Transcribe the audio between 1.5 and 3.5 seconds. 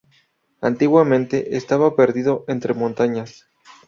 estaba perdido entre montañas.